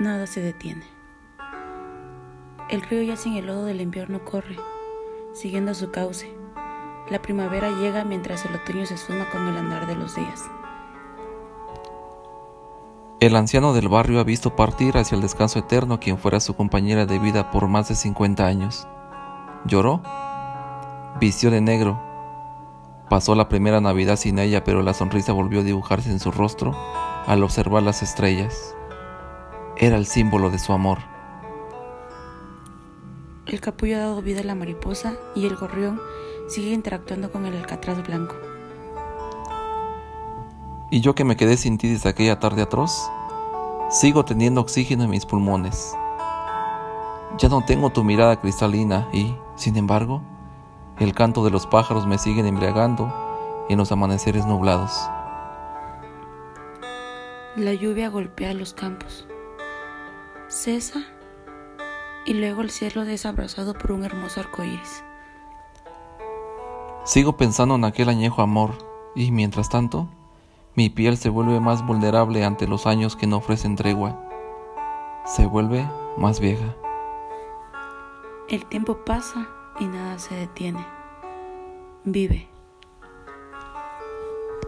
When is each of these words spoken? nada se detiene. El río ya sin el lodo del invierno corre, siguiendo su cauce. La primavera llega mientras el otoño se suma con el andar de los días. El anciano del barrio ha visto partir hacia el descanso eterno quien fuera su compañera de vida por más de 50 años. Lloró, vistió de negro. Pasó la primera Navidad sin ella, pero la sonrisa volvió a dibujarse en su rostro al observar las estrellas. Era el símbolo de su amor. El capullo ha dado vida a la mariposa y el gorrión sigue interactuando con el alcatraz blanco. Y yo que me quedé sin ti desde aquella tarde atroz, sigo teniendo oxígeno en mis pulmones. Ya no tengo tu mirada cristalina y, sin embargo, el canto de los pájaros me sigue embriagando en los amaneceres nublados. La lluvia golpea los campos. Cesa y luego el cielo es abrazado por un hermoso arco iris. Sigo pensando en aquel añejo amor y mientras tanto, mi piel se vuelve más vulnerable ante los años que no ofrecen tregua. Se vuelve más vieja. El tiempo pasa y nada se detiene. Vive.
nada 0.00 0.26
se 0.26 0.40
detiene. 0.40 0.84
El 2.68 2.82
río 2.82 3.02
ya 3.02 3.16
sin 3.16 3.36
el 3.36 3.46
lodo 3.46 3.64
del 3.64 3.80
invierno 3.80 4.24
corre, 4.24 4.56
siguiendo 5.34 5.74
su 5.74 5.90
cauce. 5.90 6.32
La 7.10 7.20
primavera 7.20 7.70
llega 7.70 8.04
mientras 8.04 8.44
el 8.46 8.54
otoño 8.54 8.86
se 8.86 8.96
suma 8.96 9.28
con 9.30 9.46
el 9.48 9.56
andar 9.56 9.86
de 9.86 9.96
los 9.96 10.14
días. 10.14 10.44
El 13.20 13.36
anciano 13.36 13.74
del 13.74 13.88
barrio 13.88 14.20
ha 14.20 14.24
visto 14.24 14.56
partir 14.56 14.96
hacia 14.96 15.14
el 15.14 15.20
descanso 15.20 15.58
eterno 15.58 16.00
quien 16.00 16.16
fuera 16.16 16.40
su 16.40 16.54
compañera 16.54 17.04
de 17.04 17.18
vida 17.18 17.50
por 17.50 17.68
más 17.68 17.88
de 17.88 17.94
50 17.94 18.46
años. 18.46 18.88
Lloró, 19.66 20.00
vistió 21.20 21.50
de 21.50 21.60
negro. 21.60 22.00
Pasó 23.10 23.34
la 23.34 23.48
primera 23.48 23.80
Navidad 23.80 24.16
sin 24.16 24.38
ella, 24.38 24.64
pero 24.64 24.82
la 24.82 24.94
sonrisa 24.94 25.32
volvió 25.32 25.60
a 25.60 25.64
dibujarse 25.64 26.10
en 26.10 26.20
su 26.20 26.30
rostro 26.30 26.74
al 27.26 27.42
observar 27.42 27.82
las 27.82 28.02
estrellas. 28.02 28.74
Era 29.82 29.96
el 29.96 30.04
símbolo 30.04 30.50
de 30.50 30.58
su 30.58 30.74
amor. 30.74 30.98
El 33.46 33.62
capullo 33.62 33.96
ha 33.96 34.00
dado 34.00 34.20
vida 34.20 34.40
a 34.40 34.44
la 34.44 34.54
mariposa 34.54 35.14
y 35.34 35.46
el 35.46 35.56
gorrión 35.56 35.98
sigue 36.48 36.74
interactuando 36.74 37.32
con 37.32 37.46
el 37.46 37.56
alcatraz 37.56 38.06
blanco. 38.06 38.36
Y 40.90 41.00
yo 41.00 41.14
que 41.14 41.24
me 41.24 41.34
quedé 41.34 41.56
sin 41.56 41.78
ti 41.78 41.88
desde 41.88 42.10
aquella 42.10 42.38
tarde 42.38 42.60
atroz, 42.60 43.10
sigo 43.88 44.26
teniendo 44.26 44.60
oxígeno 44.60 45.04
en 45.04 45.10
mis 45.10 45.24
pulmones. 45.24 45.94
Ya 47.38 47.48
no 47.48 47.64
tengo 47.64 47.88
tu 47.88 48.04
mirada 48.04 48.38
cristalina 48.38 49.08
y, 49.14 49.34
sin 49.56 49.78
embargo, 49.78 50.20
el 50.98 51.14
canto 51.14 51.42
de 51.42 51.52
los 51.52 51.66
pájaros 51.66 52.06
me 52.06 52.18
sigue 52.18 52.46
embriagando 52.46 53.10
en 53.70 53.78
los 53.78 53.90
amaneceres 53.92 54.44
nublados. 54.44 55.08
La 57.56 57.72
lluvia 57.72 58.10
golpea 58.10 58.52
los 58.52 58.74
campos. 58.74 59.26
Cesa 60.50 61.04
y 62.26 62.34
luego 62.34 62.62
el 62.62 62.70
cielo 62.70 63.02
es 63.04 63.24
abrazado 63.24 63.72
por 63.72 63.92
un 63.92 64.04
hermoso 64.04 64.40
arco 64.40 64.64
iris. 64.64 65.04
Sigo 67.04 67.36
pensando 67.36 67.76
en 67.76 67.84
aquel 67.84 68.08
añejo 68.08 68.42
amor 68.42 68.72
y 69.14 69.30
mientras 69.30 69.68
tanto, 69.68 70.08
mi 70.74 70.90
piel 70.90 71.16
se 71.16 71.28
vuelve 71.28 71.60
más 71.60 71.86
vulnerable 71.86 72.44
ante 72.44 72.66
los 72.66 72.88
años 72.88 73.14
que 73.14 73.28
no 73.28 73.36
ofrecen 73.36 73.76
tregua. 73.76 74.20
Se 75.24 75.46
vuelve 75.46 75.88
más 76.18 76.40
vieja. 76.40 76.74
El 78.48 78.66
tiempo 78.66 79.04
pasa 79.04 79.48
y 79.78 79.86
nada 79.86 80.18
se 80.18 80.34
detiene. 80.34 80.84
Vive. 82.04 82.48